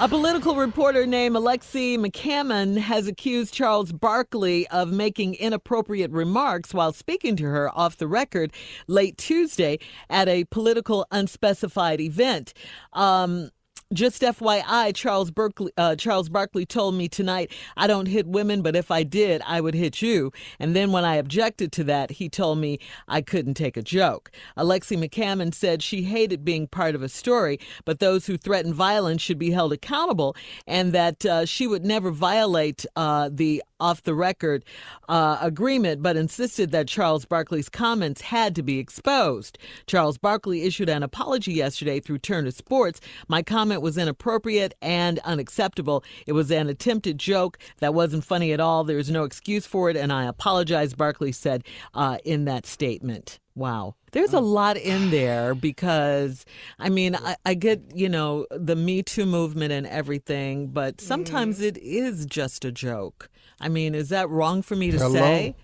[0.00, 6.92] A political reporter named Alexi McCammond has accused Charles Barkley of making inappropriate remarks while
[6.92, 8.52] speaking to her off the record
[8.88, 9.78] late Tuesday
[10.10, 12.52] at a political unspecified event.
[12.94, 13.50] Um,
[13.92, 18.76] just FYI, Charles Berkeley, uh, Charles Barkley told me tonight, I don't hit women, but
[18.76, 20.32] if I did, I would hit you.
[20.58, 24.30] And then when I objected to that, he told me I couldn't take a joke.
[24.56, 29.22] Alexi McCammond said she hated being part of a story, but those who threaten violence
[29.22, 30.36] should be held accountable,
[30.66, 34.64] and that uh, she would never violate uh, the off the record
[35.08, 39.58] uh, agreement, but insisted that Charles Barkley's comments had to be exposed.
[39.86, 43.00] Charles Barkley issued an apology yesterday through Turner Sports.
[43.26, 46.04] My comment was inappropriate and unacceptable.
[46.26, 48.84] It was an attempted joke that wasn't funny at all.
[48.84, 53.40] There is no excuse for it, and I apologize, Barkley said uh, in that statement.
[53.54, 53.96] Wow.
[54.12, 56.44] There's a lot in there because,
[56.78, 61.60] I mean, I, I, get, you know, the Me Too movement and everything, but sometimes
[61.60, 61.64] mm.
[61.64, 63.30] it is just a joke.
[63.62, 65.14] I mean, is that wrong for me to Hello?
[65.14, 65.54] say?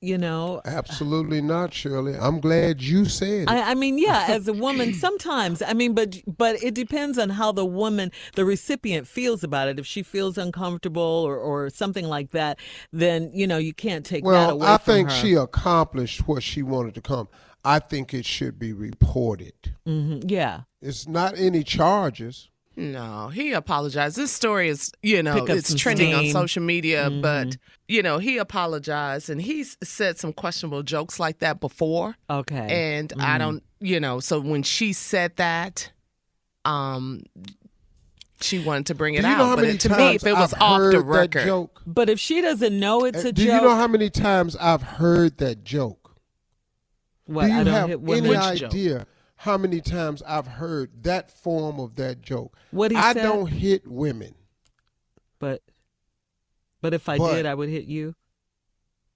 [0.00, 2.14] You know, absolutely not, Shirley.
[2.14, 3.50] I'm glad you said it.
[3.50, 5.60] I, I mean, yeah, as a woman, sometimes.
[5.60, 9.76] I mean, but but it depends on how the woman, the recipient, feels about it.
[9.76, 12.60] If she feels uncomfortable or, or something like that,
[12.92, 15.16] then you know you can't take well, that away Well, I from think her.
[15.16, 17.26] she accomplished what she wanted to come.
[17.64, 19.74] I think it should be reported.
[19.84, 20.28] Mm-hmm.
[20.28, 22.50] Yeah, it's not any charges.
[22.78, 24.16] No, he apologized.
[24.16, 26.26] This story is, you know, it's trending steam.
[26.26, 27.20] on social media, mm-hmm.
[27.22, 27.56] but,
[27.88, 32.14] you know, he apologized and he's said some questionable jokes like that before.
[32.30, 32.94] Okay.
[32.96, 33.20] And mm-hmm.
[33.20, 35.90] I don't, you know, so when she said that,
[36.64, 37.24] um,
[38.40, 40.14] she wanted to bring it you out, know how but many it, to times me,
[40.14, 43.24] if it was I've off heard the record, joke, but if she doesn't know it's
[43.24, 46.14] a do joke, do you know how many times I've heard that joke?
[47.26, 48.36] What, Do you I don't have hit any women.
[48.36, 49.06] idea
[49.38, 52.56] how many times I've heard that form of that joke?
[52.70, 53.22] What he I said?
[53.22, 54.34] don't hit women.
[55.38, 55.62] But
[56.80, 58.14] but if I But- did, I would hit you.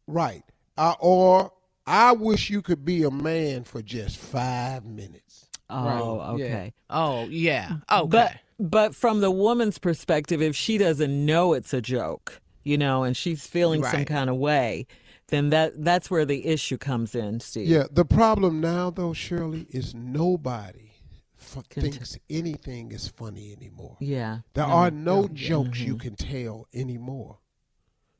[0.07, 0.43] Right.
[0.77, 1.53] Uh, or
[1.87, 5.49] I wish you could be a man for just five minutes.
[5.71, 6.45] Oh, Right, yeah.
[6.47, 6.73] okay.
[6.91, 8.07] oh yeah, okay.
[8.09, 13.03] But but from the woman's perspective, if she doesn't know it's a joke, you know,
[13.05, 14.87] and she's feeling some kind of way,
[15.33, 17.67] then that that's where the issue comes in, Steve.
[17.67, 17.85] Yeah.
[17.91, 20.93] The problem now, though, Shirley, is nobody
[21.41, 23.97] f- thinks anything is funny anymore.
[23.99, 24.41] Yeah.
[24.55, 26.01] There No, are no no, jokes you mhm.
[26.01, 27.39] can tell anymore.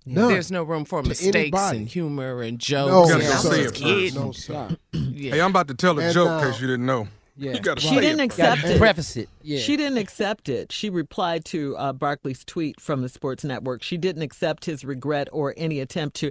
[0.05, 0.15] Yeah.
[0.15, 0.29] None.
[0.33, 1.79] There's no room for To mistakes anybody.
[1.79, 3.11] and humor and jokes.
[3.13, 4.15] gotta and go I it first.
[4.17, 4.77] no, sir.
[5.15, 5.35] Yeah.
[5.35, 7.07] Hey, I'm about to tell a And, joke uh, in case you didn't know.
[7.37, 7.53] Yeah.
[7.53, 8.25] You She didn't it.
[8.25, 8.79] accept it.
[8.79, 9.29] preface it.
[9.43, 9.59] Yeah.
[9.59, 10.71] She didn't accept it.
[10.71, 13.83] She replied to uh, Barkley's tweet from the Sports Network.
[13.83, 16.31] She didn't accept his regret or any attempt to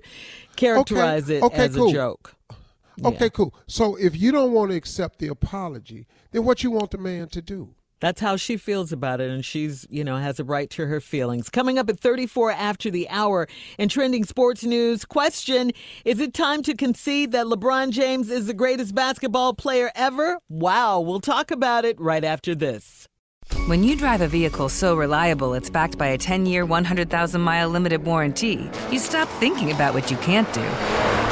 [0.55, 1.89] characterize it Okay, as cool.
[1.89, 2.35] a joke.
[3.03, 3.29] Okay, Yeah.
[3.29, 3.55] cool.
[3.67, 7.29] So if you don't want to accept the apology, then what you want the man
[7.29, 7.73] to do?
[8.01, 10.99] That's how she feels about it, and she's, you know, has a right to her
[10.99, 11.49] feelings.
[11.49, 15.71] Coming up at 34 after the hour in trending sports news, question
[16.03, 20.39] Is it time to concede that LeBron James is the greatest basketball player ever?
[20.49, 23.07] Wow, we'll talk about it right after this.
[23.67, 27.69] When you drive a vehicle so reliable it's backed by a 10 year, 100,000 mile
[27.69, 31.10] limited warranty, you stop thinking about what you can't do